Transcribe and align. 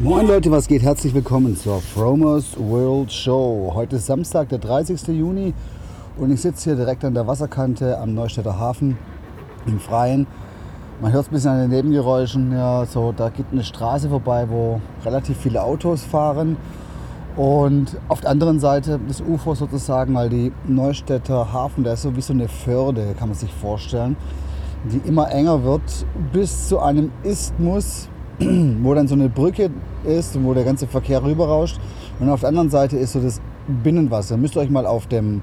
Moin 0.00 0.28
Leute, 0.28 0.52
was 0.52 0.68
geht? 0.68 0.82
Herzlich 0.82 1.12
willkommen 1.12 1.56
zur 1.56 1.80
Fromers 1.80 2.56
World 2.56 3.10
Show. 3.10 3.72
Heute 3.74 3.96
ist 3.96 4.06
Samstag, 4.06 4.48
der 4.48 4.58
30. 4.58 5.08
Juni 5.08 5.54
und 6.16 6.30
ich 6.30 6.40
sitze 6.40 6.70
hier 6.70 6.76
direkt 6.76 7.04
an 7.04 7.14
der 7.14 7.26
Wasserkante 7.26 7.98
am 7.98 8.14
Neustädter 8.14 8.60
Hafen 8.60 8.96
im 9.66 9.80
Freien. 9.80 10.28
Man 11.00 11.10
hört 11.10 11.24
es 11.24 11.30
ein 11.30 11.34
bisschen 11.34 11.50
an 11.50 11.60
den 11.62 11.70
Nebengeräuschen. 11.70 12.52
Ja, 12.52 12.86
so, 12.86 13.10
da 13.10 13.28
geht 13.30 13.46
eine 13.50 13.64
Straße 13.64 14.08
vorbei, 14.08 14.46
wo 14.48 14.80
relativ 15.04 15.36
viele 15.38 15.64
Autos 15.64 16.04
fahren. 16.04 16.56
Und 17.36 17.96
auf 18.06 18.20
der 18.20 18.30
anderen 18.30 18.60
Seite 18.60 19.00
des 19.00 19.20
Ufers 19.20 19.58
sozusagen 19.58 20.12
mal 20.12 20.28
die 20.28 20.52
Neustädter 20.68 21.52
Hafen, 21.52 21.82
der 21.82 21.94
ist 21.94 22.02
so 22.02 22.14
wie 22.14 22.20
so 22.20 22.32
eine 22.32 22.46
Förde, 22.46 23.16
kann 23.18 23.30
man 23.30 23.36
sich 23.36 23.52
vorstellen, 23.52 24.16
die 24.92 25.08
immer 25.08 25.28
enger 25.32 25.64
wird 25.64 25.82
bis 26.32 26.68
zu 26.68 26.78
einem 26.78 27.10
Isthmus, 27.24 28.08
wo 28.82 28.94
dann 28.94 29.08
so 29.08 29.14
eine 29.14 29.28
Brücke 29.28 29.70
ist 30.04 30.36
und 30.36 30.44
wo 30.44 30.54
der 30.54 30.64
ganze 30.64 30.86
Verkehr 30.86 31.22
rüberrauscht. 31.22 31.80
Und 32.20 32.30
auf 32.30 32.40
der 32.40 32.50
anderen 32.50 32.70
Seite 32.70 32.96
ist 32.96 33.12
so 33.12 33.20
das 33.20 33.40
Binnenwasser. 33.66 34.36
Müsst 34.36 34.56
ihr 34.56 34.60
euch 34.60 34.70
mal 34.70 34.86
auf 34.86 35.06
dem 35.06 35.42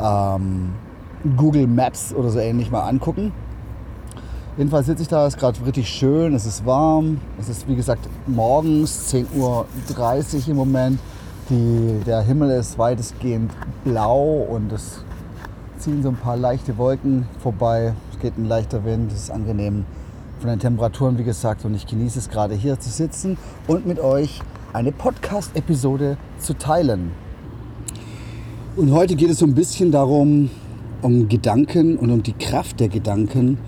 ähm, 0.00 0.72
Google 1.36 1.66
Maps 1.66 2.12
oder 2.12 2.30
so 2.30 2.38
ähnlich 2.38 2.70
mal 2.70 2.82
angucken. 2.82 3.32
Jedenfalls 4.56 4.86
sitze 4.86 5.02
ich 5.02 5.08
da, 5.08 5.24
es 5.26 5.34
ist 5.34 5.40
gerade 5.40 5.64
richtig 5.64 5.88
schön, 5.88 6.34
es 6.34 6.44
ist 6.44 6.66
warm. 6.66 7.20
Es 7.38 7.48
ist 7.48 7.68
wie 7.68 7.76
gesagt 7.76 8.08
morgens 8.26 9.14
10.30 9.14 9.36
Uhr 9.38 10.48
im 10.48 10.56
Moment. 10.56 10.98
Die, 11.50 12.00
der 12.04 12.22
Himmel 12.22 12.50
ist 12.50 12.78
weitestgehend 12.78 13.52
blau 13.84 14.46
und 14.50 14.72
es 14.72 15.02
ziehen 15.78 16.02
so 16.02 16.08
ein 16.08 16.16
paar 16.16 16.36
leichte 16.36 16.76
Wolken 16.76 17.26
vorbei. 17.40 17.94
Es 18.12 18.18
geht 18.18 18.36
ein 18.36 18.46
leichter 18.46 18.84
Wind, 18.84 19.12
es 19.12 19.20
ist 19.20 19.30
angenehm 19.30 19.86
von 20.40 20.50
den 20.50 20.58
Temperaturen, 20.58 21.18
wie 21.18 21.24
gesagt. 21.24 21.64
Und 21.64 21.74
ich 21.74 21.86
genieße 21.86 22.18
es 22.18 22.28
gerade 22.28 22.54
hier 22.54 22.78
zu 22.78 22.90
sitzen 22.90 23.36
und 23.66 23.86
mit 23.86 24.00
euch 24.00 24.40
eine 24.72 24.92
Podcast-Episode 24.92 26.16
zu 26.38 26.54
teilen. 26.54 27.10
Und 28.76 28.92
heute 28.92 29.16
geht 29.16 29.30
es 29.30 29.38
so 29.38 29.46
ein 29.46 29.54
bisschen 29.54 29.90
darum, 29.90 30.50
um 31.02 31.28
Gedanken 31.28 31.96
und 31.96 32.10
um 32.10 32.22
die 32.22 32.32
Kraft 32.32 32.80
der 32.80 32.88
Gedanken 32.88 33.58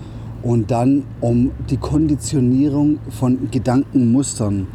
und 0.43 0.71
dann 0.71 1.03
um 1.19 1.51
die 1.69 1.77
Konditionierung 1.77 2.99
von 3.09 3.49
Gedankenmustern. 3.51 4.67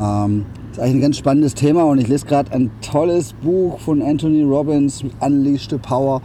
Ähm, 0.00 0.46
das 0.68 0.78
ist 0.78 0.82
eigentlich 0.82 0.94
ein 0.96 1.00
ganz 1.00 1.16
spannendes 1.18 1.54
Thema 1.54 1.84
und 1.84 1.98
ich 1.98 2.08
lese 2.08 2.26
gerade 2.26 2.52
ein 2.52 2.70
tolles 2.80 3.32
Buch 3.32 3.78
von 3.80 4.02
Anthony 4.02 4.42
Robbins, 4.42 5.04
Unleash 5.20 5.68
the 5.68 5.78
Power. 5.78 6.22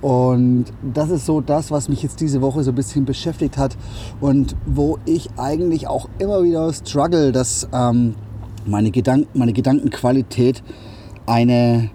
Und 0.00 0.66
das 0.82 1.10
ist 1.10 1.26
so 1.26 1.40
das, 1.40 1.70
was 1.70 1.88
mich 1.88 2.02
jetzt 2.02 2.20
diese 2.20 2.40
Woche 2.40 2.62
so 2.62 2.72
ein 2.72 2.74
bisschen 2.74 3.04
beschäftigt 3.04 3.58
hat 3.58 3.76
und 4.20 4.56
wo 4.64 4.98
ich 5.04 5.28
eigentlich 5.36 5.88
auch 5.88 6.08
immer 6.18 6.42
wieder 6.42 6.72
struggle, 6.72 7.32
dass 7.32 7.68
ähm, 7.72 8.14
meine, 8.66 8.90
Gedanken, 8.90 9.28
meine 9.38 9.52
Gedankenqualität 9.52 10.62
eine, 11.26 11.90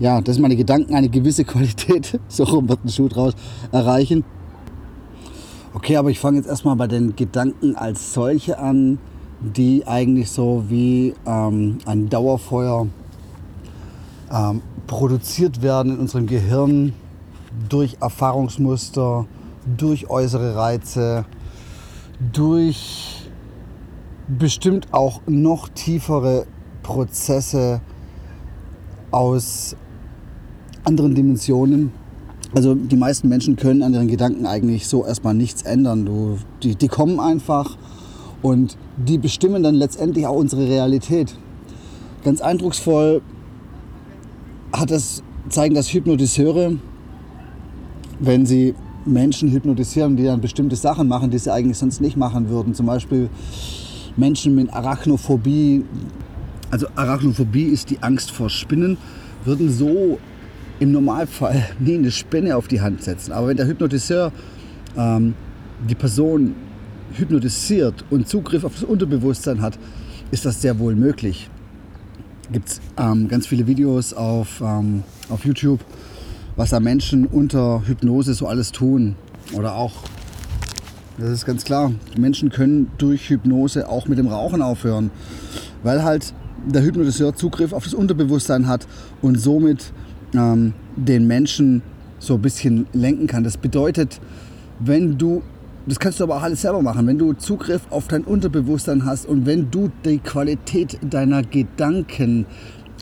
ja, 0.00 0.20
dass 0.20 0.38
meine 0.38 0.56
Gedanken 0.56 0.94
eine 0.94 1.08
gewisse 1.08 1.44
Qualität, 1.44 2.18
so 2.28 2.44
rum 2.44 2.68
wird 2.68 2.84
ein 2.84 2.88
Schuh 2.88 3.08
draus, 3.08 3.34
erreichen. 3.70 4.24
Okay, 5.72 5.96
aber 5.96 6.10
ich 6.10 6.18
fange 6.18 6.38
jetzt 6.38 6.48
erstmal 6.48 6.74
bei 6.74 6.88
den 6.88 7.14
Gedanken 7.14 7.76
als 7.76 8.12
solche 8.12 8.58
an, 8.58 8.98
die 9.40 9.86
eigentlich 9.86 10.30
so 10.30 10.64
wie 10.68 11.14
ähm, 11.26 11.78
ein 11.84 12.08
Dauerfeuer 12.08 12.88
ähm, 14.32 14.62
produziert 14.86 15.62
werden 15.62 15.92
in 15.92 15.98
unserem 16.00 16.26
Gehirn 16.26 16.94
durch 17.68 17.96
Erfahrungsmuster, 18.00 19.26
durch 19.76 20.08
äußere 20.08 20.56
Reize, 20.56 21.24
durch 22.32 23.28
bestimmt 24.28 24.92
auch 24.92 25.20
noch 25.26 25.68
tiefere 25.68 26.46
Prozesse 26.82 27.80
aus 29.10 29.76
anderen 30.84 31.14
Dimensionen 31.14 31.92
also 32.54 32.74
die 32.74 32.96
meisten 32.96 33.28
Menschen 33.28 33.56
können 33.56 33.82
an 33.82 33.92
ihren 33.92 34.08
Gedanken 34.08 34.46
eigentlich 34.46 34.86
so 34.86 35.04
erstmal 35.04 35.34
nichts 35.34 35.62
ändern. 35.62 36.06
Du, 36.06 36.38
die, 36.62 36.74
die 36.74 36.88
kommen 36.88 37.20
einfach 37.20 37.76
und 38.42 38.76
die 38.96 39.18
bestimmen 39.18 39.62
dann 39.62 39.74
letztendlich 39.74 40.26
auch 40.26 40.36
unsere 40.36 40.66
Realität. 40.66 41.36
Ganz 42.24 42.40
eindrucksvoll 42.40 43.20
hat 44.72 44.90
das, 44.90 45.22
zeigen 45.48 45.74
das 45.74 45.92
Hypnotiseure, 45.92 46.76
wenn 48.18 48.46
sie 48.46 48.74
Menschen 49.04 49.50
hypnotisieren, 49.50 50.16
die 50.16 50.24
dann 50.24 50.40
bestimmte 50.40 50.76
Sachen 50.76 51.08
machen, 51.08 51.30
die 51.30 51.38
sie 51.38 51.52
eigentlich 51.52 51.78
sonst 51.78 52.00
nicht 52.00 52.16
machen 52.16 52.48
würden. 52.48 52.74
Zum 52.74 52.86
Beispiel 52.86 53.28
Menschen 54.16 54.54
mit 54.54 54.72
Arachnophobie. 54.72 55.84
Also 56.70 56.86
Arachnophobie 56.96 57.64
ist 57.64 57.90
die 57.90 58.02
Angst 58.02 58.30
vor 58.30 58.50
Spinnen, 58.50 58.96
würden 59.44 59.70
so 59.70 60.18
im 60.80 60.92
Normalfall 60.92 61.64
nie 61.78 61.94
eine 61.94 62.10
Spinne 62.10 62.56
auf 62.56 62.68
die 62.68 62.80
Hand 62.80 63.02
setzen. 63.02 63.32
Aber 63.32 63.48
wenn 63.48 63.56
der 63.56 63.66
Hypnotiseur 63.66 64.32
ähm, 64.96 65.34
die 65.88 65.94
Person 65.94 66.54
hypnotisiert 67.12 68.04
und 68.10 68.28
Zugriff 68.28 68.64
auf 68.64 68.74
das 68.74 68.84
Unterbewusstsein 68.84 69.62
hat, 69.62 69.78
ist 70.30 70.44
das 70.44 70.60
sehr 70.60 70.78
wohl 70.78 70.94
möglich. 70.94 71.48
Gibt 72.52 72.68
es 72.68 72.80
ähm, 72.96 73.28
ganz 73.28 73.46
viele 73.46 73.66
Videos 73.66 74.12
auf, 74.12 74.60
ähm, 74.60 75.02
auf 75.28 75.44
YouTube, 75.44 75.80
was 76.56 76.70
da 76.70 76.80
Menschen 76.80 77.26
unter 77.26 77.82
Hypnose 77.86 78.34
so 78.34 78.46
alles 78.46 78.72
tun. 78.72 79.14
Oder 79.52 79.76
auch, 79.76 79.92
das 81.18 81.30
ist 81.30 81.46
ganz 81.46 81.64
klar, 81.64 81.92
Menschen 82.18 82.50
können 82.50 82.90
durch 82.98 83.28
Hypnose 83.28 83.88
auch 83.88 84.08
mit 84.08 84.18
dem 84.18 84.26
Rauchen 84.26 84.62
aufhören, 84.62 85.10
weil 85.82 86.02
halt 86.02 86.34
der 86.66 86.82
Hypnotiseur 86.82 87.34
Zugriff 87.34 87.72
auf 87.72 87.84
das 87.84 87.94
Unterbewusstsein 87.94 88.66
hat 88.66 88.86
und 89.22 89.38
somit 89.38 89.92
ähm, 90.34 90.72
den 90.96 91.26
Menschen 91.26 91.82
so 92.18 92.34
ein 92.34 92.42
bisschen 92.42 92.86
lenken 92.92 93.26
kann. 93.26 93.44
Das 93.44 93.56
bedeutet, 93.56 94.20
wenn 94.80 95.18
du, 95.18 95.42
das 95.86 96.00
kannst 96.00 96.18
du 96.18 96.24
aber 96.24 96.36
auch 96.36 96.42
alles 96.42 96.62
selber 96.62 96.82
machen, 96.82 97.06
wenn 97.06 97.18
du 97.18 97.34
Zugriff 97.34 97.82
auf 97.90 98.08
dein 98.08 98.24
Unterbewusstsein 98.24 99.04
hast 99.04 99.26
und 99.26 99.46
wenn 99.46 99.70
du 99.70 99.90
die 100.04 100.18
Qualität 100.18 100.98
deiner 101.02 101.42
Gedanken 101.42 102.46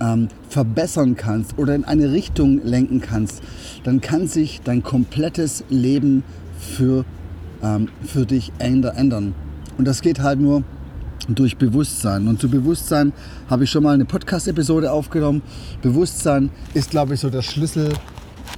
ähm, 0.00 0.28
verbessern 0.48 1.16
kannst 1.16 1.58
oder 1.58 1.74
in 1.74 1.84
eine 1.84 2.12
Richtung 2.12 2.60
lenken 2.64 3.00
kannst, 3.00 3.42
dann 3.84 4.00
kann 4.00 4.26
sich 4.26 4.60
dein 4.62 4.82
komplettes 4.82 5.64
Leben 5.68 6.24
für, 6.58 7.04
ähm, 7.62 7.88
für 8.02 8.26
dich 8.26 8.52
ändern. 8.58 9.34
Und 9.78 9.86
das 9.86 10.02
geht 10.02 10.20
halt 10.20 10.40
nur 10.40 10.62
durch 11.28 11.56
Bewusstsein. 11.56 12.28
Und 12.28 12.40
zu 12.40 12.48
Bewusstsein 12.48 13.12
habe 13.48 13.64
ich 13.64 13.70
schon 13.70 13.82
mal 13.82 13.94
eine 13.94 14.04
Podcast-Episode 14.04 14.92
aufgenommen. 14.92 15.42
Bewusstsein 15.82 16.50
ist, 16.74 16.90
glaube 16.90 17.14
ich, 17.14 17.20
so 17.20 17.30
der 17.30 17.42
Schlüssel, 17.42 17.92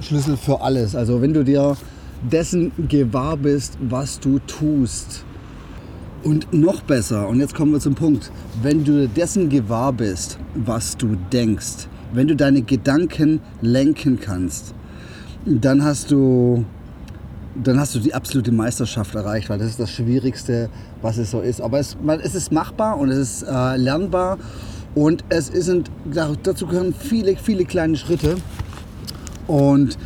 Schlüssel 0.01 0.37
für 0.37 0.61
alles. 0.61 0.95
Also 0.95 1.21
wenn 1.21 1.33
du 1.33 1.43
dir 1.43 1.77
dessen 2.31 2.71
gewahr 2.87 3.37
bist, 3.37 3.77
was 3.81 4.19
du 4.19 4.39
tust. 4.39 5.23
Und 6.27 6.51
noch 6.51 6.81
besser, 6.81 7.29
und 7.29 7.39
jetzt 7.39 7.55
kommen 7.55 7.71
wir 7.71 7.79
zum 7.79 7.95
Punkt, 7.95 8.33
wenn 8.61 8.83
du 8.83 9.07
dessen 9.07 9.47
gewahr 9.47 9.93
bist, 9.93 10.37
was 10.55 10.97
du 10.97 11.15
denkst, 11.31 11.87
wenn 12.11 12.27
du 12.27 12.35
deine 12.35 12.63
Gedanken 12.63 13.39
lenken 13.61 14.19
kannst, 14.19 14.73
dann 15.45 15.81
hast 15.81 16.11
du 16.11 16.65
dann 17.63 17.79
hast 17.79 17.95
du 17.95 17.99
die 17.99 18.13
absolute 18.13 18.51
Meisterschaft 18.51 19.15
erreicht, 19.15 19.49
weil 19.49 19.57
das 19.57 19.69
ist 19.69 19.79
das 19.79 19.89
Schwierigste, 19.89 20.69
was 21.01 21.17
es 21.17 21.31
so 21.31 21.39
ist. 21.39 21.61
Aber 21.61 21.79
es, 21.79 21.95
es 22.21 22.35
ist 22.35 22.51
machbar 22.51 22.97
und 22.99 23.09
es 23.09 23.19
ist 23.19 23.43
äh, 23.43 23.77
lernbar 23.77 24.37
und 24.95 25.23
es 25.29 25.47
sind, 25.47 25.89
dazu 26.43 26.67
gehören 26.67 26.93
viele, 26.93 27.37
viele 27.37 27.63
kleine 27.63 27.95
Schritte. 27.95 28.35
Und 29.47 29.97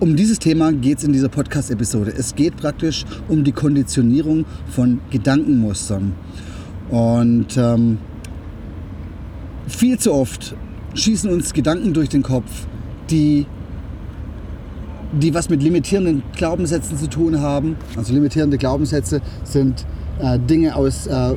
um 0.00 0.16
dieses 0.16 0.38
Thema 0.38 0.72
geht 0.72 0.98
es 0.98 1.04
in 1.04 1.12
dieser 1.12 1.28
Podcast-Episode. 1.28 2.12
Es 2.16 2.34
geht 2.34 2.56
praktisch 2.56 3.04
um 3.28 3.44
die 3.44 3.52
Konditionierung 3.52 4.44
von 4.68 5.00
Gedankenmustern. 5.10 6.14
Und 6.90 7.56
ähm, 7.56 7.98
viel 9.66 9.98
zu 9.98 10.12
oft 10.12 10.54
schießen 10.94 11.30
uns 11.30 11.52
Gedanken 11.52 11.92
durch 11.92 12.08
den 12.08 12.22
Kopf, 12.22 12.50
die 13.10 13.46
die 15.20 15.32
was 15.32 15.48
mit 15.48 15.62
limitierenden 15.62 16.24
Glaubenssätzen 16.36 16.98
zu 16.98 17.08
tun 17.08 17.40
haben. 17.40 17.76
Also 17.96 18.12
limitierende 18.12 18.58
Glaubenssätze 18.58 19.20
sind 19.44 19.86
äh, 20.20 20.38
Dinge 20.38 20.74
aus 20.74 21.06
äh, 21.06 21.34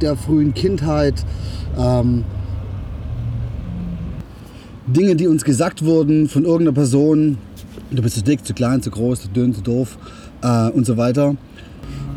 der 0.00 0.16
frühen 0.16 0.54
Kindheit. 0.54 1.24
Ähm, 1.78 2.24
Dinge, 4.86 5.14
die 5.14 5.26
uns 5.26 5.44
gesagt 5.44 5.84
wurden 5.84 6.28
von 6.28 6.44
irgendeiner 6.44 6.72
Person, 6.72 7.38
du 7.96 8.02
bist 8.02 8.16
zu 8.16 8.22
dick, 8.22 8.44
zu 8.44 8.54
klein, 8.54 8.82
zu 8.82 8.90
groß, 8.90 9.22
zu 9.22 9.28
dünn, 9.28 9.54
zu 9.54 9.62
doof 9.62 9.98
äh, 10.42 10.70
und 10.70 10.86
so 10.86 10.96
weiter. 10.96 11.36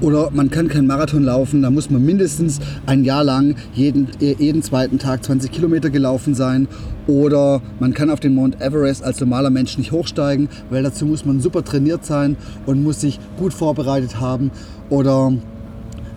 Oder 0.02 0.30
man 0.32 0.50
kann 0.50 0.68
keinen 0.68 0.88
Marathon 0.88 1.24
laufen, 1.24 1.62
da 1.62 1.70
muss 1.70 1.90
man 1.90 2.04
mindestens 2.04 2.60
ein 2.86 3.06
Jahr 3.06 3.24
lang 3.24 3.56
jeden, 3.74 4.08
jeden 4.20 4.62
zweiten 4.62 5.00
Tag 5.00 5.24
20 5.24 5.52
Kilometer 5.52 5.90
gelaufen 5.90 6.36
sein. 6.36 6.68
Oder 7.08 7.62
man 7.80 7.94
kann 7.94 8.10
auf 8.10 8.20
den 8.20 8.36
Mount 8.36 8.62
Everest 8.62 9.04
als 9.04 9.20
normaler 9.22 9.50
Mensch 9.50 9.78
nicht 9.78 9.92
hochsteigen, 9.92 10.50
weil 10.70 10.84
dazu 10.84 11.06
muss 11.06 11.26
man 11.26 11.40
super 11.40 11.64
trainiert 11.64 12.06
sein 12.06 12.36
und 12.66 12.84
muss 12.84 13.02
sich 13.02 13.20
gut 13.38 13.54
vorbereitet 13.54 14.20
haben. 14.20 14.52
Oder 14.90 15.34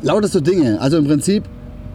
lauter 0.02 0.28
so 0.28 0.40
Dinge. 0.40 0.80
Also 0.80 0.96
im 0.98 1.06
Prinzip 1.06 1.44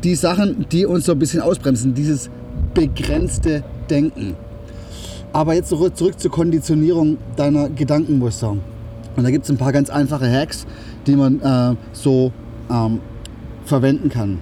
die 0.04 0.16
Sachen, 0.16 0.66
die 0.72 0.86
uns 0.86 1.06
so 1.06 1.12
ein 1.12 1.20
bisschen 1.20 1.42
ausbremsen, 1.42 1.94
dieses 1.94 2.30
begrenzte 2.74 3.64
Denken. 3.90 4.36
Aber 5.34 5.56
jetzt 5.56 5.70
zurück, 5.70 6.20
zur 6.20 6.30
Konditionierung 6.30 7.18
deiner 7.36 7.68
Gedankenmuster. 7.68 8.52
Und 9.16 9.24
da 9.24 9.32
gibt 9.32 9.46
es 9.46 9.50
ein 9.50 9.58
paar 9.58 9.72
ganz 9.72 9.90
einfache 9.90 10.32
Hacks, 10.32 10.68
die 11.08 11.16
man 11.16 11.42
äh, 11.42 11.76
so 11.92 12.32
ähm, 12.70 13.00
verwenden 13.66 14.10
kann. 14.10 14.38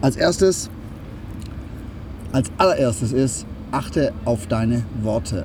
Als 0.00 0.16
erstes, 0.16 0.70
als 2.32 2.50
allererstes 2.56 3.12
ist, 3.12 3.46
achte 3.70 4.12
auf 4.24 4.46
deine 4.46 4.84
Worte. 5.02 5.44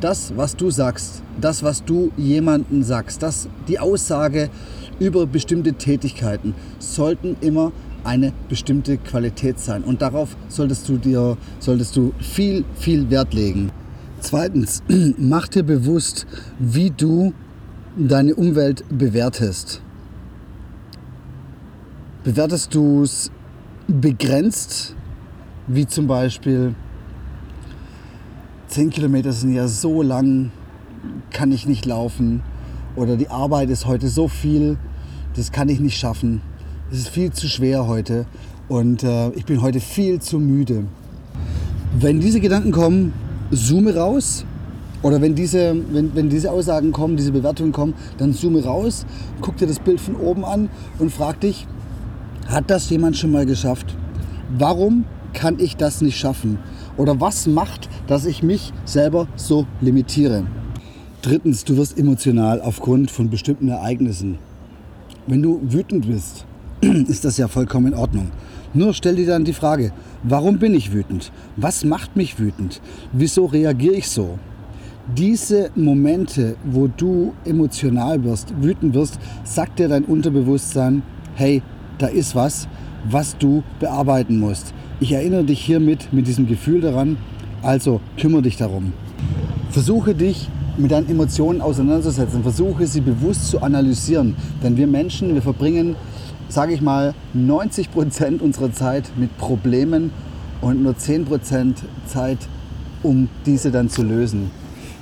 Das, 0.00 0.36
was 0.36 0.56
du 0.56 0.70
sagst, 0.70 1.22
das, 1.40 1.62
was 1.62 1.82
du 1.82 2.12
jemandem 2.18 2.82
sagst, 2.82 3.22
das, 3.22 3.48
die 3.66 3.78
Aussage 3.78 4.50
über 4.98 5.26
bestimmte 5.26 5.72
Tätigkeiten 5.72 6.54
sollten 6.78 7.36
immer 7.40 7.72
eine 8.04 8.34
bestimmte 8.50 8.98
Qualität 8.98 9.58
sein. 9.58 9.82
Und 9.82 10.02
darauf 10.02 10.36
solltest 10.48 10.86
du 10.90 10.98
dir, 10.98 11.38
solltest 11.58 11.96
du 11.96 12.12
viel, 12.20 12.66
viel 12.74 13.08
Wert 13.08 13.32
legen. 13.32 13.72
Zweitens, 14.24 14.82
mach 15.18 15.48
dir 15.48 15.64
bewusst, 15.64 16.26
wie 16.58 16.90
du 16.90 17.34
deine 17.94 18.34
Umwelt 18.34 18.82
bewertest. 18.88 19.82
Bewertest 22.24 22.74
du 22.74 23.02
es 23.02 23.30
begrenzt, 23.86 24.96
wie 25.66 25.86
zum 25.86 26.06
Beispiel 26.06 26.74
10 28.68 28.88
Kilometer 28.88 29.30
sind 29.34 29.52
ja 29.52 29.68
so 29.68 30.00
lang, 30.00 30.52
kann 31.30 31.52
ich 31.52 31.66
nicht 31.66 31.84
laufen. 31.84 32.42
Oder 32.96 33.18
die 33.18 33.28
Arbeit 33.28 33.68
ist 33.68 33.84
heute 33.84 34.08
so 34.08 34.26
viel, 34.26 34.78
das 35.36 35.52
kann 35.52 35.68
ich 35.68 35.80
nicht 35.80 35.98
schaffen. 35.98 36.40
Es 36.90 36.96
ist 36.96 37.08
viel 37.08 37.30
zu 37.30 37.46
schwer 37.46 37.86
heute 37.86 38.24
und 38.68 39.02
äh, 39.02 39.28
ich 39.32 39.44
bin 39.44 39.60
heute 39.60 39.80
viel 39.80 40.18
zu 40.18 40.38
müde. 40.38 40.86
Wenn 42.00 42.20
diese 42.20 42.40
Gedanken 42.40 42.72
kommen, 42.72 43.12
zoome 43.54 43.94
raus. 43.94 44.44
Oder 45.02 45.20
wenn 45.20 45.34
diese, 45.34 45.76
wenn, 45.92 46.14
wenn 46.14 46.30
diese 46.30 46.50
Aussagen 46.50 46.92
kommen, 46.92 47.16
diese 47.16 47.32
Bewertungen 47.32 47.72
kommen, 47.72 47.94
dann 48.16 48.32
zoome 48.32 48.64
raus, 48.64 49.04
guck 49.42 49.56
dir 49.58 49.66
das 49.66 49.78
Bild 49.78 50.00
von 50.00 50.16
oben 50.16 50.44
an 50.44 50.70
und 50.98 51.12
frag 51.12 51.40
dich, 51.40 51.66
hat 52.46 52.70
das 52.70 52.88
jemand 52.88 53.16
schon 53.16 53.30
mal 53.30 53.44
geschafft? 53.44 53.94
Warum 54.56 55.04
kann 55.34 55.58
ich 55.58 55.76
das 55.76 56.00
nicht 56.00 56.16
schaffen? 56.16 56.58
Oder 56.96 57.20
was 57.20 57.46
macht, 57.46 57.88
dass 58.06 58.24
ich 58.24 58.42
mich 58.42 58.72
selber 58.84 59.26
so 59.36 59.66
limitiere? 59.80 60.44
Drittens, 61.22 61.64
du 61.64 61.76
wirst 61.76 61.98
emotional 61.98 62.60
aufgrund 62.60 63.10
von 63.10 63.30
bestimmten 63.30 63.68
Ereignissen. 63.68 64.38
Wenn 65.26 65.42
du 65.42 65.60
wütend 65.62 66.06
bist, 66.06 66.44
ist 67.08 67.24
das 67.24 67.38
ja 67.38 67.48
vollkommen 67.48 67.88
in 67.88 67.94
Ordnung. 67.94 68.30
Nur 68.76 68.92
stell 68.92 69.14
dir 69.14 69.26
dann 69.26 69.44
die 69.44 69.52
Frage, 69.52 69.92
warum 70.24 70.58
bin 70.58 70.74
ich 70.74 70.92
wütend? 70.92 71.30
Was 71.56 71.84
macht 71.84 72.16
mich 72.16 72.40
wütend? 72.40 72.80
Wieso 73.12 73.44
reagiere 73.46 73.94
ich 73.94 74.08
so? 74.08 74.36
Diese 75.16 75.70
Momente, 75.76 76.56
wo 76.64 76.88
du 76.88 77.34
emotional 77.44 78.24
wirst, 78.24 78.52
wütend 78.60 78.94
wirst, 78.94 79.20
sagt 79.44 79.78
dir 79.78 79.86
dein 79.86 80.04
Unterbewusstsein, 80.04 81.04
hey, 81.36 81.62
da 81.98 82.08
ist 82.08 82.34
was, 82.34 82.66
was 83.08 83.38
du 83.38 83.62
bearbeiten 83.78 84.40
musst. 84.40 84.74
Ich 84.98 85.12
erinnere 85.12 85.44
dich 85.44 85.60
hiermit 85.60 86.12
mit 86.12 86.26
diesem 86.26 86.48
Gefühl 86.48 86.80
daran, 86.80 87.16
also 87.62 88.00
kümmere 88.16 88.42
dich 88.42 88.56
darum. 88.56 88.92
Versuche 89.70 90.16
dich 90.16 90.48
mit 90.78 90.90
deinen 90.90 91.08
Emotionen 91.08 91.60
auseinanderzusetzen, 91.60 92.42
versuche 92.42 92.88
sie 92.88 93.00
bewusst 93.00 93.50
zu 93.50 93.62
analysieren, 93.62 94.34
denn 94.64 94.76
wir 94.76 94.88
Menschen, 94.88 95.32
wir 95.32 95.42
verbringen 95.42 95.94
sage 96.48 96.74
ich 96.74 96.80
mal, 96.80 97.14
90 97.32 97.90
Prozent 97.90 98.42
unserer 98.42 98.72
Zeit 98.72 99.10
mit 99.16 99.36
Problemen 99.38 100.10
und 100.60 100.82
nur 100.82 100.96
10 100.96 101.24
Prozent 101.24 101.78
Zeit, 102.06 102.38
um 103.02 103.28
diese 103.46 103.70
dann 103.70 103.88
zu 103.88 104.02
lösen. 104.02 104.50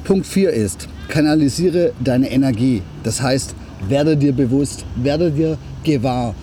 Punkt 0.05 0.27
4 0.27 0.51
ist, 0.51 0.89
kanalisiere 1.09 1.93
deine 2.03 2.31
Energie. 2.31 2.83
Das 3.05 3.23
heißt, 3.23 3.55
werde 3.89 4.17
dir 4.17 4.33
bewusst, 4.33 4.85
werde 4.97 5.31
dir 5.31 5.59
gewahr 5.85 6.35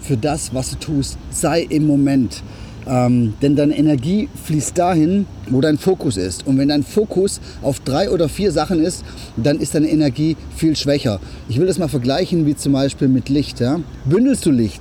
für 0.00 0.16
das, 0.16 0.54
was 0.54 0.70
du 0.70 0.76
tust. 0.78 1.18
Sei 1.30 1.62
im 1.62 1.86
Moment. 1.86 2.42
Ähm, 2.88 3.34
denn 3.42 3.54
deine 3.54 3.76
Energie 3.76 4.28
fließt 4.44 4.78
dahin, 4.78 5.26
wo 5.50 5.60
dein 5.60 5.76
Fokus 5.76 6.16
ist. 6.16 6.46
Und 6.46 6.56
wenn 6.58 6.68
dein 6.68 6.82
Fokus 6.82 7.40
auf 7.62 7.80
drei 7.80 8.10
oder 8.10 8.28
vier 8.28 8.50
Sachen 8.50 8.82
ist, 8.82 9.04
dann 9.36 9.58
ist 9.58 9.74
deine 9.74 9.90
Energie 9.90 10.36
viel 10.56 10.74
schwächer. 10.74 11.20
Ich 11.48 11.58
will 11.60 11.66
das 11.66 11.78
mal 11.78 11.88
vergleichen 11.88 12.46
wie 12.46 12.56
zum 12.56 12.72
Beispiel 12.72 13.08
mit 13.08 13.28
Licht. 13.28 13.60
Ja? 13.60 13.80
Bündelst 14.06 14.46
du 14.46 14.50
Licht, 14.50 14.80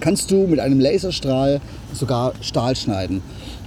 kannst 0.00 0.30
du 0.30 0.46
mit 0.46 0.60
einem 0.60 0.78
Laserstrahl 0.78 1.60
sogar 1.94 2.34
Stahl 2.42 2.76
schneiden. 2.76 3.22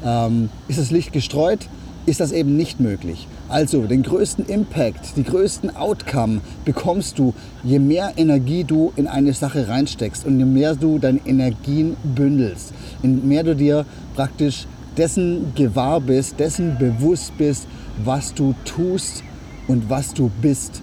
Ähm, 0.05 0.49
ist 0.67 0.79
das 0.79 0.91
Licht 0.91 1.11
gestreut, 1.11 1.67
ist 2.05 2.19
das 2.19 2.31
eben 2.31 2.55
nicht 2.55 2.79
möglich. 2.79 3.27
Also 3.51 3.81
den 3.85 4.01
größten 4.01 4.45
Impact, 4.45 5.17
die 5.17 5.25
größten 5.25 5.75
Outcome 5.75 6.39
bekommst 6.63 7.19
du, 7.19 7.33
je 7.65 7.79
mehr 7.79 8.13
Energie 8.15 8.63
du 8.63 8.93
in 8.95 9.07
eine 9.07 9.33
Sache 9.33 9.67
reinsteckst 9.67 10.25
und 10.25 10.39
je 10.39 10.45
mehr 10.45 10.73
du 10.73 10.99
deine 10.99 11.19
Energien 11.25 11.97
bündelst, 12.15 12.73
je 13.03 13.09
mehr 13.09 13.43
du 13.43 13.53
dir 13.53 13.85
praktisch 14.15 14.67
dessen 14.95 15.53
gewahr 15.53 15.99
bist, 15.99 16.39
dessen 16.39 16.77
bewusst 16.77 17.37
bist, 17.37 17.67
was 18.05 18.33
du 18.33 18.55
tust 18.63 19.21
und 19.67 19.89
was 19.89 20.13
du 20.13 20.31
bist. 20.41 20.81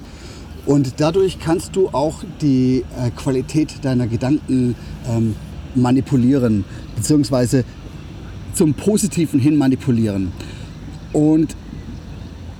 Und 0.67 1.00
dadurch 1.00 1.38
kannst 1.38 1.75
du 1.75 1.88
auch 1.88 2.23
die 2.43 2.85
äh, 3.03 3.11
Qualität 3.17 3.82
deiner 3.82 4.06
Gedanken 4.06 4.75
ähm, 5.09 5.37
manipulieren, 5.75 6.67
beziehungsweise 6.97 7.64
zum 8.53 8.75
Positiven 8.75 9.40
hin 9.40 9.57
manipulieren. 9.57 10.33
Und 11.14 11.57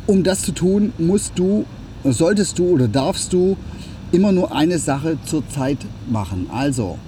um 0.09 0.25
das 0.25 0.41
zu 0.41 0.53
tun, 0.53 0.95
musst 0.97 1.33
du, 1.39 1.67
solltest 2.03 2.59
du 2.59 2.65
oder 2.69 2.89
darfst 2.89 3.33
du 3.35 3.59
immer 4.11 4.33
nur 4.33 4.53
eine 4.53 4.79
Sache 4.79 5.19
zur 5.27 5.47
Zeit 5.49 5.79
machen. 6.11 6.49
Also, 6.51 6.99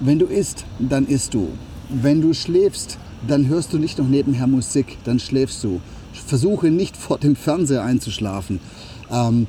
wenn 0.00 0.20
du 0.20 0.26
isst, 0.26 0.64
dann 0.78 1.06
isst 1.06 1.34
du. 1.34 1.48
Wenn 1.88 2.20
du 2.20 2.32
schläfst, 2.32 2.96
dann 3.26 3.48
hörst 3.48 3.72
du 3.72 3.78
nicht 3.78 3.98
noch 3.98 4.06
nebenher 4.06 4.46
Musik, 4.46 4.98
dann 5.02 5.18
schläfst 5.18 5.64
du. 5.64 5.80
Versuche 6.12 6.70
nicht 6.70 6.96
vor 6.96 7.18
dem 7.18 7.34
Fernseher 7.34 7.82
einzuschlafen. 7.82 8.60
Ähm, 9.10 9.48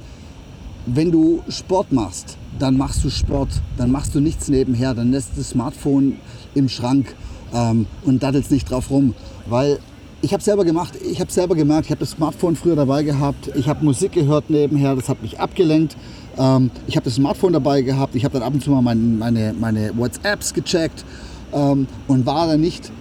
wenn 0.87 1.11
du 1.11 1.43
Sport 1.47 1.91
machst, 1.91 2.37
dann 2.57 2.75
machst 2.75 3.03
du 3.03 3.11
Sport, 3.11 3.49
dann 3.77 3.91
machst 3.91 4.15
du 4.15 4.19
nichts 4.19 4.47
nebenher, 4.47 4.95
dann 4.95 5.11
lässt 5.11 5.37
das 5.37 5.49
Smartphone 5.49 6.17
im 6.55 6.67
Schrank 6.67 7.13
ähm, 7.53 7.85
und 8.03 8.23
daddelst 8.23 8.49
nicht 8.49 8.71
drauf 8.71 8.89
rum, 8.89 9.13
weil 9.45 9.77
ich 10.21 10.33
habe 10.33 10.43
selber 10.43 10.65
gemacht, 10.65 10.93
ich 11.09 11.19
habe 11.19 11.31
selber 11.31 11.55
gemerkt, 11.55 11.85
ich 11.85 11.91
habe 11.91 11.99
das 11.99 12.11
Smartphone 12.11 12.55
früher 12.55 12.75
dabei 12.75 13.03
gehabt, 13.03 13.51
ich 13.55 13.67
habe 13.67 13.85
Musik 13.85 14.13
gehört 14.13 14.49
nebenher, 14.49 14.95
das 14.95 15.07
hat 15.07 15.21
mich 15.21 15.39
abgelenkt. 15.39 15.95
Ähm, 16.37 16.71
ich 16.87 16.95
habe 16.95 17.05
das 17.05 17.15
Smartphone 17.15 17.53
dabei 17.53 17.81
gehabt, 17.81 18.15
ich 18.15 18.25
habe 18.25 18.33
dann 18.33 18.43
ab 18.43 18.53
und 18.53 18.63
zu 18.63 18.71
mal 18.71 18.81
meine, 18.81 19.01
meine, 19.01 19.53
meine 19.57 19.97
WhatsApps 19.97 20.53
gecheckt 20.53 21.05
ähm, 21.53 21.87
und 22.07 22.25
war 22.25 22.47
dann 22.47 22.59
nicht 22.59 22.91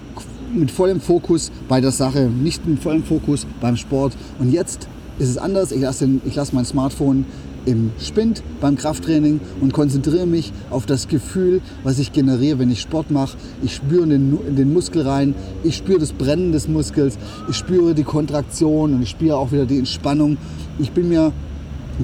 mit 0.54 0.70
vollem 0.70 1.00
Fokus 1.00 1.50
bei 1.68 1.80
der 1.80 1.90
Sache, 1.90 2.30
nicht 2.30 2.66
mit 2.66 2.82
vollem 2.82 3.02
Fokus 3.02 3.46
beim 3.60 3.76
Sport. 3.76 4.16
Und 4.38 4.52
jetzt 4.52 4.88
ist 5.18 5.28
es 5.28 5.38
anders. 5.38 5.72
Ich 5.72 5.80
lasse, 5.80 6.08
ich 6.24 6.34
lasse 6.34 6.54
mein 6.54 6.64
Smartphone 6.64 7.26
im 7.68 7.92
Spind 8.00 8.42
beim 8.60 8.76
Krafttraining 8.76 9.40
und 9.60 9.72
konzentriere 9.72 10.26
mich 10.26 10.52
auf 10.70 10.86
das 10.86 11.08
Gefühl, 11.08 11.60
was 11.82 11.98
ich 11.98 12.12
generiere, 12.12 12.58
wenn 12.58 12.70
ich 12.70 12.80
Sport 12.80 13.10
mache. 13.10 13.36
Ich 13.62 13.74
spüre 13.74 14.04
in 14.04 14.10
den, 14.10 14.56
den 14.56 14.72
Muskel 14.72 15.02
rein, 15.02 15.34
ich 15.62 15.76
spüre 15.76 15.98
das 15.98 16.12
Brennen 16.12 16.52
des 16.52 16.68
Muskels, 16.68 17.18
ich 17.48 17.56
spüre 17.56 17.94
die 17.94 18.04
Kontraktion 18.04 18.94
und 18.94 19.02
ich 19.02 19.10
spüre 19.10 19.36
auch 19.36 19.52
wieder 19.52 19.66
die 19.66 19.78
Entspannung. 19.78 20.38
Ich 20.78 20.92
bin 20.92 21.08
mir 21.08 21.32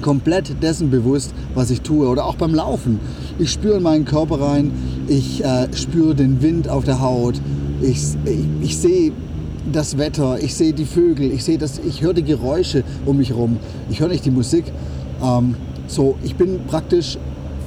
komplett 0.03 0.63
dessen 0.63 0.91
bewusst, 0.91 1.35
was 1.55 1.71
ich 1.71 1.81
tue. 1.81 2.09
Oder 2.09 2.27
auch 2.27 2.37
beim 2.37 2.55
Laufen. 2.55 3.01
Ich 3.39 3.51
spüre 3.53 3.77
in 3.77 3.83
meinen 3.83 4.05
Körper 4.05 4.41
rein, 4.41 4.73
ich 5.09 5.43
äh, 5.45 5.69
spüre 5.75 6.15
den 6.15 6.43
Wind 6.43 6.69
auf 6.69 6.85
der 6.85 7.01
Haut, 7.01 7.41
ich, 7.81 7.99
ich, 8.25 8.39
ich 8.61 8.79
sehe 8.79 9.13
das 9.73 9.99
Wetter, 9.99 10.39
ich 10.43 10.55
sehe 10.55 10.73
die 10.73 10.85
Vögel, 10.85 11.33
ich 11.33 11.45
sehe 11.45 11.59
das, 11.59 11.79
ich 11.79 12.03
höre 12.03 12.15
die 12.15 12.23
Geräusche 12.23 12.85
um 13.07 13.19
mich 13.19 13.31
herum. 13.31 13.57
Ich 13.91 14.01
höre 14.01 14.09
nicht 14.09 14.25
die 14.25 14.31
Musik. 14.31 14.65
Ähm, 15.25 15.55
so, 15.87 16.17
ich 16.23 16.35
bin 16.37 16.61
praktisch 16.67 17.19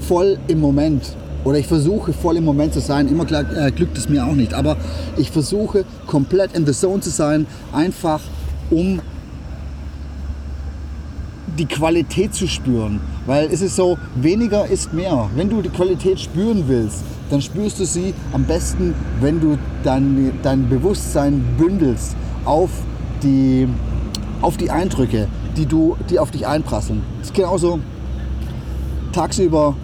voll 0.01 0.37
im 0.47 0.59
Moment 0.59 1.15
oder 1.43 1.57
ich 1.57 1.67
versuche 1.67 2.13
voll 2.13 2.37
im 2.37 2.45
Moment 2.45 2.73
zu 2.73 2.81
sein. 2.81 3.07
Immer 3.07 3.25
klar, 3.25 3.45
äh, 3.55 3.71
glückt 3.71 3.97
es 3.97 4.09
mir 4.09 4.25
auch 4.25 4.35
nicht, 4.35 4.53
aber 4.53 4.77
ich 5.17 5.31
versuche 5.31 5.85
komplett 6.05 6.55
in 6.55 6.65
the 6.65 6.73
zone 6.73 7.01
zu 7.01 7.09
sein, 7.09 7.47
einfach 7.73 8.19
um 8.69 8.99
die 11.57 11.65
Qualität 11.65 12.33
zu 12.33 12.47
spüren. 12.47 12.99
Weil 13.25 13.49
es 13.51 13.61
ist 13.61 13.75
so, 13.75 13.97
weniger 14.15 14.67
ist 14.67 14.93
mehr. 14.93 15.29
Wenn 15.35 15.49
du 15.49 15.61
die 15.61 15.69
Qualität 15.69 16.19
spüren 16.19 16.63
willst, 16.67 17.03
dann 17.29 17.41
spürst 17.41 17.79
du 17.79 17.85
sie 17.85 18.13
am 18.33 18.43
besten, 18.43 18.93
wenn 19.21 19.39
du 19.39 19.57
dein, 19.83 20.33
dein 20.43 20.69
Bewusstsein 20.69 21.43
bündelst 21.57 22.15
auf 22.45 22.69
die, 23.23 23.67
auf 24.41 24.57
die 24.57 24.69
Eindrücke, 24.69 25.27
die, 25.57 25.65
du, 25.65 25.97
die 26.09 26.19
auf 26.19 26.31
dich 26.31 26.47
einprasseln. 26.47 27.01
Das 27.19 27.29
ist 27.29 27.33
genauso 27.33 27.79
tagsüber 29.11 29.75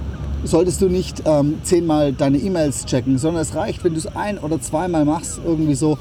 solltest 0.44 0.82
du 0.82 0.90
nicht 0.90 1.24
ähm, 1.26 1.60
zehnmal 1.64 2.14
deine 2.14 2.38
E-Mails 2.38 2.86
checken, 2.86 3.18
sondern 3.18 3.42
es 3.42 3.56
reicht, 3.56 3.84
wenn 3.84 3.94
du 3.94 4.00
es 4.00 4.08
ein- 4.08 4.38
oder 4.38 4.60
zweimal 4.60 5.06
machst, 5.06 5.40
irgendwie 5.44 5.76
so 5.76 5.98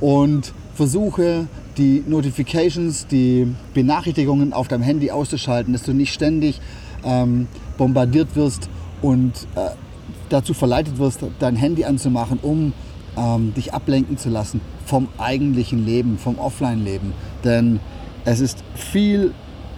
und 0.00 0.52
versuche 0.74 1.46
die 1.78 2.04
Notifications, 2.06 3.06
die 3.06 3.54
Benachrichtigungen 3.74 4.52
auf 4.52 4.68
deinem 4.68 4.82
Handy 4.82 5.10
auszuschalten, 5.10 5.72
dass 5.72 5.82
du 5.82 5.92
nicht 5.92 6.12
ständig 6.12 6.60
ähm, 7.04 7.48
bombardiert 7.78 8.36
wirst 8.36 8.68
und 9.02 9.32
äh, 9.54 9.70
dazu 10.28 10.54
verleitet 10.54 10.98
wirst, 10.98 11.20
dein 11.38 11.56
Handy 11.56 11.84
anzumachen, 11.84 12.38
um 12.42 12.72
ähm, 13.16 13.54
dich 13.54 13.72
ablenken 13.72 14.18
zu 14.18 14.28
lassen 14.28 14.60
vom 14.84 15.08
eigentlichen 15.18 15.84
Leben, 15.84 16.18
vom 16.18 16.38
Offline-Leben. 16.38 17.12
Denn 17.44 17.80
es 18.26 18.40
ist 18.40 18.62
viel, 18.74 19.32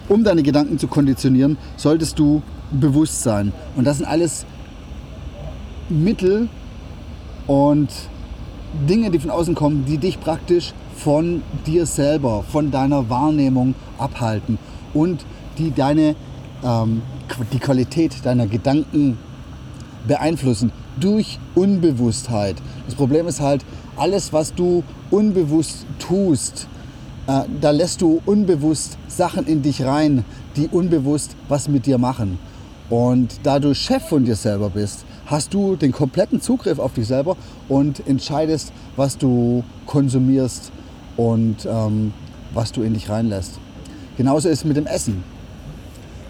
um 0.09 0.23
deine 0.23 0.43
Gedanken 0.43 0.77
zu 0.77 0.87
konditionieren, 0.87 1.57
solltest 1.77 2.19
du 2.19 2.41
bewusst 2.71 3.23
sein. 3.23 3.53
Und 3.77 3.85
das 3.85 3.97
sind 3.97 4.07
alles 4.07 4.45
Mittel 5.87 6.49
und 7.47 7.89
Dinge, 8.87 9.11
die 9.11 9.19
von 9.19 9.29
außen 9.29 9.55
kommen, 9.55 9.85
die 9.85 9.97
dich 9.97 10.19
praktisch 10.19 10.73
von 10.95 11.41
dir 11.65 11.85
selber, 11.85 12.43
von 12.43 12.71
deiner 12.71 13.09
Wahrnehmung 13.09 13.75
abhalten 13.97 14.57
und 14.93 15.25
die 15.57 15.71
deine 15.71 16.15
ähm, 16.63 17.01
die 17.53 17.59
Qualität 17.59 18.25
deiner 18.25 18.47
Gedanken 18.47 19.17
beeinflussen 20.07 20.71
durch 20.99 21.39
Unbewusstheit. 21.55 22.55
Das 22.85 22.95
Problem 22.95 23.27
ist 23.27 23.39
halt, 23.39 23.63
alles, 23.95 24.33
was 24.33 24.53
du 24.53 24.83
unbewusst 25.11 25.85
tust, 25.99 26.67
da 27.61 27.69
lässt 27.71 28.01
du 28.01 28.21
unbewusst 28.25 28.97
Sachen 29.07 29.45
in 29.45 29.61
dich 29.61 29.83
rein, 29.83 30.25
die 30.55 30.67
unbewusst 30.67 31.35
was 31.47 31.67
mit 31.67 31.85
dir 31.85 31.99
machen. 31.99 32.39
Und 32.89 33.41
da 33.43 33.59
du 33.59 33.75
Chef 33.75 34.03
von 34.03 34.25
dir 34.25 34.35
selber 34.35 34.71
bist, 34.71 35.05
hast 35.27 35.53
du 35.53 35.75
den 35.75 35.91
kompletten 35.91 36.41
Zugriff 36.41 36.79
auf 36.79 36.93
dich 36.93 37.05
selber 37.05 37.37
und 37.67 38.07
entscheidest, 38.07 38.73
was 38.95 39.15
du 39.15 39.63
konsumierst 39.85 40.71
und 41.17 41.67
ähm, 41.69 42.13
was 42.51 42.71
du 42.71 42.81
in 42.81 42.95
dich 42.95 43.09
reinlässt. 43.09 43.59
Genauso 44.17 44.49
ist 44.49 44.59
es 44.59 44.65
mit 44.65 44.75
dem 44.75 44.87
Essen. 44.87 45.23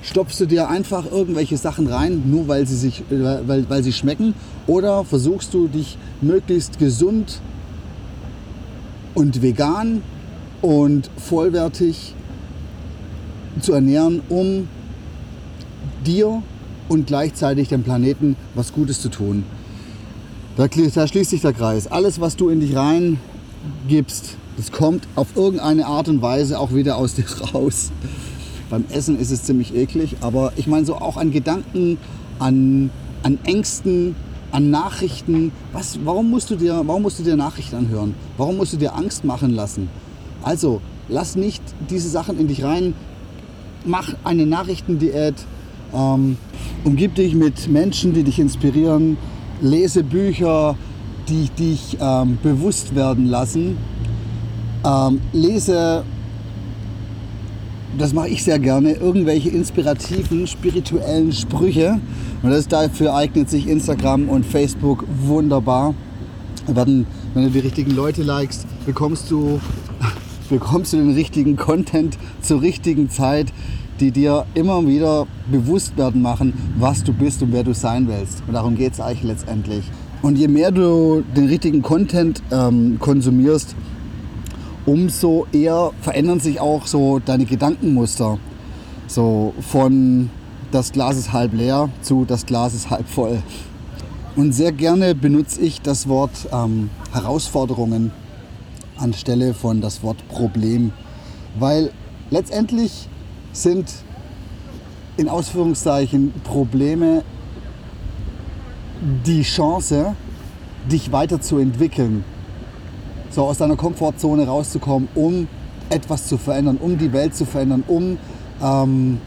Stopfst 0.01 0.39
du 0.41 0.45
dir 0.47 0.69
einfach 0.69 1.09
irgendwelche 1.09 1.55
Sachen 1.55 1.87
rein, 1.87 2.23
nur 2.25 2.49
weil 2.49 2.67
sie, 2.67 2.75
sich, 2.75 3.01
äh, 3.09 3.47
weil, 3.47 3.69
weil 3.69 3.83
sie 3.83 3.93
schmecken? 3.93 4.33
Oder 4.67 5.05
versuchst 5.05 5.53
du 5.53 5.69
dich 5.69 5.97
möglichst 6.19 6.77
gesund 6.77 7.41
und 9.15 9.41
vegan 9.41 10.01
und 10.61 11.09
vollwertig 11.17 12.13
zu 13.61 13.73
ernähren, 13.73 14.21
um 14.29 14.67
dir 16.05 16.41
und 16.87 17.07
gleichzeitig 17.07 17.69
dem 17.69 17.83
Planeten 17.83 18.35
was 18.55 18.73
Gutes 18.73 19.01
zu 19.01 19.09
tun. 19.09 19.43
Da, 20.57 20.67
da 20.67 21.07
schließt 21.07 21.29
sich 21.29 21.41
der 21.41 21.53
Kreis. 21.53 21.87
Alles, 21.87 22.19
was 22.19 22.35
du 22.35 22.49
in 22.49 22.59
dich 22.59 22.75
reingibst, 22.75 24.35
das 24.57 24.71
kommt 24.71 25.07
auf 25.15 25.35
irgendeine 25.35 25.85
Art 25.85 26.09
und 26.09 26.21
Weise 26.21 26.59
auch 26.59 26.73
wieder 26.73 26.97
aus 26.97 27.13
dir 27.15 27.25
raus. 27.53 27.91
Beim 28.69 28.85
Essen 28.89 29.19
ist 29.19 29.31
es 29.31 29.43
ziemlich 29.43 29.73
eklig, 29.73 30.17
aber 30.21 30.53
ich 30.55 30.67
meine 30.67 30.85
so 30.85 30.95
auch 30.95 31.17
an 31.17 31.31
Gedanken, 31.31 31.97
an, 32.39 32.89
an 33.23 33.39
Ängsten, 33.43 34.15
an 34.51 34.69
Nachrichten. 34.69 35.51
Was, 35.73 35.99
warum, 36.03 36.29
musst 36.29 36.49
du 36.49 36.55
dir, 36.55 36.81
warum 36.85 37.03
musst 37.03 37.19
du 37.19 37.23
dir 37.23 37.35
Nachrichten 37.35 37.77
anhören? 37.77 38.15
Warum 38.37 38.57
musst 38.57 38.73
du 38.73 38.77
dir 38.77 38.95
Angst 38.95 39.23
machen 39.23 39.51
lassen? 39.51 39.89
Also, 40.43 40.81
lass 41.07 41.35
nicht 41.35 41.61
diese 41.89 42.09
Sachen 42.09 42.39
in 42.39 42.47
dich 42.47 42.63
rein. 42.63 42.93
Mach 43.85 44.13
eine 44.23 44.45
Nachrichtendiät. 44.45 45.35
Ähm, 45.93 46.37
umgib 46.83 47.15
dich 47.15 47.35
mit 47.35 47.67
Menschen, 47.67 48.13
die 48.13 48.23
dich 48.23 48.39
inspirieren. 48.39 49.17
Lese 49.61 50.03
Bücher, 50.03 50.75
die 51.27 51.49
dich 51.49 51.97
ähm, 51.99 52.37
bewusst 52.41 52.95
werden 52.95 53.25
lassen. 53.25 53.77
Ähm, 54.85 55.19
lese, 55.33 56.03
das 57.97 58.13
mache 58.13 58.29
ich 58.29 58.43
sehr 58.43 58.59
gerne, 58.59 58.93
irgendwelche 58.93 59.49
inspirativen, 59.49 60.47
spirituellen 60.47 61.31
Sprüche. 61.33 61.99
Und 62.41 62.51
das, 62.51 62.67
dafür 62.67 63.13
eignet 63.13 63.49
sich 63.49 63.67
Instagram 63.67 64.29
und 64.29 64.45
Facebook 64.45 65.03
wunderbar. 65.25 65.93
Wenn 66.67 67.05
du 67.33 67.49
die 67.49 67.59
richtigen 67.59 67.91
Leute 67.91 68.23
likest, 68.23 68.65
bekommst 68.85 69.29
du, 69.31 69.59
bekommst 70.49 70.93
du 70.93 70.97
den 70.97 71.13
richtigen 71.13 71.55
Content 71.55 72.17
zur 72.41 72.61
richtigen 72.61 73.09
Zeit, 73.09 73.53
die 73.99 74.11
dir 74.11 74.45
immer 74.53 74.85
wieder 74.87 75.27
bewusst 75.51 75.97
werden 75.97 76.21
machen, 76.21 76.53
was 76.77 77.03
du 77.03 77.13
bist 77.13 77.41
und 77.41 77.51
wer 77.51 77.63
du 77.63 77.73
sein 77.73 78.07
willst. 78.07 78.43
Und 78.47 78.53
darum 78.53 78.75
geht 78.75 78.93
es 78.93 78.99
eigentlich 78.99 79.23
letztendlich. 79.23 79.83
Und 80.21 80.37
je 80.37 80.47
mehr 80.47 80.71
du 80.71 81.23
den 81.35 81.47
richtigen 81.47 81.81
Content 81.81 82.41
ähm, 82.51 82.97
konsumierst, 82.99 83.75
umso 84.85 85.47
eher 85.51 85.91
verändern 86.01 86.39
sich 86.39 86.59
auch 86.59 86.87
so 86.87 87.19
deine 87.19 87.45
Gedankenmuster. 87.45 88.37
So 89.07 89.53
von 89.59 90.29
das 90.71 90.91
Glas 90.91 91.17
ist 91.17 91.33
halb 91.33 91.53
leer 91.53 91.89
zu 92.01 92.25
das 92.25 92.45
Glas 92.45 92.73
ist 92.73 92.89
halb 92.89 93.07
voll. 93.07 93.41
Und 94.35 94.53
sehr 94.53 94.71
gerne 94.71 95.15
benutze 95.15 95.61
ich 95.61 95.81
das 95.81 96.07
Wort 96.07 96.47
ähm, 96.53 96.89
Herausforderungen 97.11 98.11
anstelle 98.99 99.53
von 99.53 99.81
das 99.81 100.03
Wort 100.03 100.27
Problem, 100.27 100.91
weil 101.57 101.91
letztendlich 102.29 103.07
sind 103.51 103.91
in 105.17 105.27
Ausführungszeichen 105.27 106.33
Probleme 106.43 107.23
die 109.25 109.43
Chance, 109.43 110.15
dich 110.89 111.11
weiterzuentwickeln, 111.11 112.23
so 113.29 113.43
aus 113.43 113.57
deiner 113.57 113.75
Komfortzone 113.75 114.45
rauszukommen, 114.45 115.07
um 115.15 115.47
etwas 115.89 116.27
zu 116.27 116.37
verändern, 116.37 116.77
um 116.77 116.97
die 116.97 117.11
Welt 117.11 117.35
zu 117.35 117.45
verändern, 117.45 117.83
um, 117.87 118.17
ähm, 118.61 119.19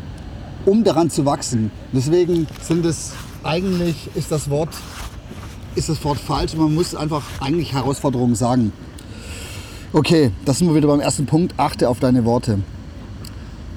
um 0.64 0.84
daran 0.84 1.10
zu 1.10 1.24
wachsen. 1.24 1.70
Deswegen 1.92 2.46
sind 2.60 2.86
es 2.86 3.12
eigentlich 3.42 4.08
ist 4.14 4.30
das 4.30 4.48
Wort 4.48 4.70
ist 5.74 5.88
das 5.88 6.04
Wort 6.04 6.18
falsch. 6.18 6.54
Man 6.54 6.74
muss 6.74 6.94
einfach 6.94 7.22
eigentlich 7.40 7.72
Herausforderungen 7.72 8.34
sagen. 8.34 8.72
Okay, 9.94 10.30
das 10.46 10.56
sind 10.56 10.68
wir 10.68 10.74
wieder 10.74 10.88
beim 10.88 11.00
ersten 11.00 11.26
Punkt. 11.26 11.52
Achte 11.58 11.90
auf 11.90 12.00
deine 12.00 12.24
Worte. 12.24 12.60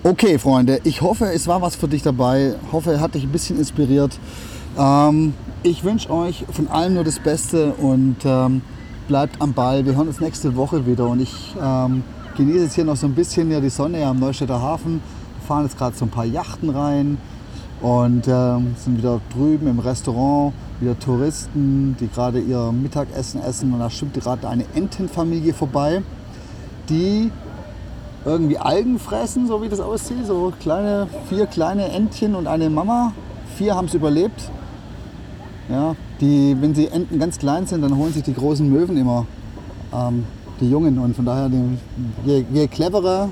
Okay, 0.02 0.40
Freunde, 0.40 0.80
ich 0.86 1.02
hoffe, 1.02 1.26
es 1.26 1.46
war 1.46 1.62
was 1.62 1.76
für 1.76 1.90
dich 1.90 2.04
dabei. 2.04 2.56
Hoffe, 2.72 3.02
hat 3.02 3.16
dich 3.16 3.24
ein 3.24 3.34
bisschen 3.34 3.60
inspiriert. 3.60 4.18
Ähm, 4.80 5.34
ich 5.62 5.84
wünsche 5.84 6.10
euch 6.10 6.46
von 6.50 6.70
allem 6.70 6.94
nur 6.94 7.04
das 7.04 7.20
Beste 7.20 7.74
und 7.74 8.16
ähm, 8.24 8.62
bleibt 9.10 9.42
am 9.42 9.52
Ball. 9.52 9.86
Wir 9.86 9.98
hören 9.98 10.08
uns 10.08 10.22
nächste 10.22 10.56
Woche 10.56 10.86
wieder 10.86 11.06
und 11.06 11.20
ich 11.20 11.54
ähm, 11.62 12.02
genieße 12.38 12.64
jetzt 12.64 12.76
hier 12.76 12.86
noch 12.86 12.96
so 12.96 13.08
ein 13.08 13.14
bisschen 13.14 13.52
ja, 13.52 13.60
die 13.60 13.68
Sonne 13.68 14.06
am 14.06 14.18
Neustädter 14.18 14.62
Hafen. 14.62 15.02
Wir 15.42 15.48
fahren 15.48 15.66
jetzt 15.66 15.78
gerade 15.78 15.98
so 15.98 16.06
ein 16.06 16.12
paar 16.12 16.24
Yachten 16.24 16.70
rein 16.70 17.18
und 17.82 18.26
ähm, 18.30 18.74
sind 18.78 19.00
wieder 19.00 19.20
drüben 19.34 19.68
im 19.68 19.80
Restaurant. 19.80 20.54
Wieder 20.79 21.00
Touristen, 21.00 21.96
die 22.00 22.08
gerade 22.08 22.39
ihr 22.39 22.72
Mittagessen 22.72 23.41
essen 23.41 23.74
und 23.74 23.79
da 23.79 23.89
schwimmt 23.89 24.15
gerade 24.15 24.48
eine 24.48 24.65
Entenfamilie 24.75 25.53
vorbei, 25.53 26.01
die 26.89 27.32
irgendwie 28.25 28.58
Algen 28.58 29.00
fressen, 29.00 29.48
so 29.48 29.62
wie 29.62 29.70
das 29.70 29.79
aussieht. 29.79 30.25
So 30.25 30.51
kleine, 30.60 31.08
vier 31.29 31.46
kleine 31.46 31.89
Entchen 31.89 32.36
und 32.36 32.48
eine 32.48 32.70
Mama. 32.70 33.13
Vier 33.55 33.75
haben 33.75 33.86
es 33.86 33.94
überlebt. 33.94 34.50
Ja, 35.70 35.96
die, 36.20 36.55
wenn 36.60 36.74
die 36.74 36.88
Enten 36.88 37.20
ganz 37.20 37.39
klein 37.39 37.65
sind, 37.65 37.82
dann 37.82 37.98
holen 37.98 38.13
sich 38.13 38.24
die 38.24 38.34
großen 38.34 38.70
Möwen 38.70 38.98
immer 38.98 39.25
ähm, 39.94 40.25
die 40.60 40.70
Jungen. 40.70 41.00
Und 41.00 41.15
von 41.15 41.25
daher, 41.25 41.50
je, 42.25 42.46
je 42.51 42.67
cleverer 42.67 43.29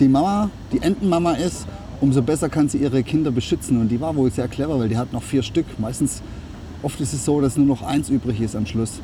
die 0.00 0.08
Mama, 0.08 0.50
die 0.72 0.82
Entenmama 0.82 1.32
ist, 1.32 1.66
umso 2.00 2.22
besser 2.22 2.48
kann 2.48 2.68
sie 2.68 2.78
ihre 2.78 3.02
Kinder 3.02 3.30
beschützen. 3.30 3.80
Und 3.80 3.88
die 3.88 4.00
war 4.00 4.14
wohl 4.16 4.30
sehr 4.30 4.48
clever, 4.48 4.78
weil 4.78 4.88
die 4.88 4.96
hat 4.96 5.12
noch 5.12 5.22
vier 5.22 5.42
Stück. 5.42 5.66
Meistens, 5.78 6.22
oft 6.82 7.00
ist 7.00 7.12
es 7.12 7.24
so, 7.24 7.40
dass 7.40 7.56
nur 7.56 7.66
noch 7.66 7.82
eins 7.82 8.08
übrig 8.08 8.40
ist 8.40 8.56
am 8.56 8.66
Schluss. 8.66 9.00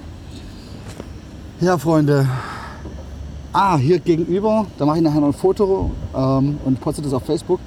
Ja, 1.61 1.79
Freunde. 1.79 2.27
Ah, 3.53 3.77
hier 3.77 3.99
gegenüber, 3.99 4.67
da 4.79 4.87
mache 4.87 4.99
ich 4.99 5.03
nachher 5.03 5.21
noch 5.21 5.29
ein 5.29 5.33
Foto 5.33 5.91
ähm, 6.17 6.59
und 6.65 6.81
poste 6.81 7.03
das 7.03 7.13
auf 7.13 7.25
Facebook. 7.25 7.59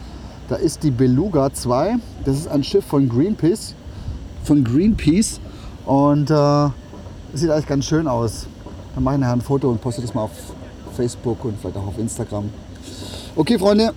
Da 0.47 0.55
ist 0.55 0.81
die 0.83 0.91
Beluga 0.91 1.51
2. 1.51 1.97
Das 2.23 2.37
ist 2.37 2.47
ein 2.47 2.63
Schiff 2.63 2.85
von 2.85 3.09
Greenpeace 3.09 3.75
von 4.43 4.63
Greenpeace 4.63 5.39
und 5.85 6.29
äh, 6.29 6.69
sieht 7.33 7.49
eigentlich 7.49 7.67
ganz 7.67 7.85
schön 7.85 8.07
aus. 8.07 8.47
Dann 8.93 9.03
mache 9.03 9.15
ich 9.15 9.21
nachher 9.21 9.33
ein 9.33 9.41
Foto 9.41 9.69
und 9.69 9.81
poste 9.81 10.01
das 10.01 10.13
mal 10.13 10.23
auf 10.23 10.31
Facebook 10.95 11.43
und 11.45 11.59
vielleicht 11.59 11.77
auch 11.77 11.87
auf 11.87 11.97
Instagram. 11.97 12.49
Okay, 13.35 13.57
Freunde, 13.57 13.93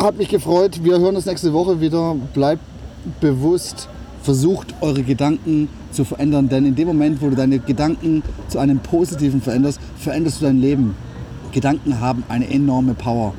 hat 0.00 0.16
mich 0.16 0.28
gefreut. 0.28 0.82
Wir 0.82 0.98
hören 0.98 1.16
uns 1.16 1.26
nächste 1.26 1.52
Woche 1.52 1.80
wieder. 1.80 2.16
Bleibt 2.34 2.62
bewusst, 3.20 3.88
versucht 4.22 4.74
eure 4.80 5.02
Gedanken 5.02 5.68
zu 5.92 6.04
verändern, 6.04 6.48
denn 6.48 6.66
in 6.66 6.74
dem 6.74 6.88
Moment, 6.88 7.20
wo 7.20 7.30
du 7.30 7.36
deine 7.36 7.58
Gedanken 7.58 8.22
zu 8.48 8.58
einem 8.58 8.78
Positiven 8.78 9.40
veränderst, 9.40 9.80
veränderst 9.96 10.40
du 10.40 10.46
dein 10.46 10.60
Leben. 10.60 10.94
Gedanken 11.52 12.00
haben 12.00 12.22
eine 12.28 12.48
enorme 12.48 12.94
Power 12.94 13.34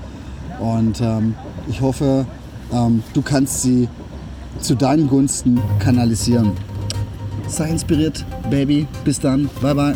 und 0.60 1.00
ähm, 1.00 1.36
ich 1.70 1.80
hoffe, 1.80 2.26
ähm, 2.74 3.04
du 3.14 3.22
kannst 3.22 3.62
sie 3.62 3.88
zu 4.60 4.76
deinen 4.76 5.08
Gunsten 5.08 5.62
kanalisieren. 5.80 6.52
Sei 7.48 7.70
inspiriert, 7.70 8.26
Baby. 8.50 8.88
Bis 9.06 9.20
dann. 9.20 9.50
Bye 9.62 9.76
bye. 9.76 9.96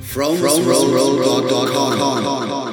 From, 0.00 0.36
from, 0.36 0.62
from, 0.62 0.64
from, 0.64 1.22
from, 1.22 1.48
from, 1.48 1.68
from, 1.68 1.98
from, 1.98 2.48
from, 2.48 2.67